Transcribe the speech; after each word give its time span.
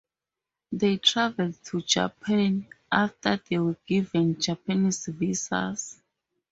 They 0.71 0.97
traveled 0.97 1.59
to 1.65 1.79
Japan 1.83 2.65
after 2.91 3.37
they 3.47 3.59
were 3.59 3.77
given 3.85 4.41
Japanese 4.41 5.05
visas. 5.05 6.01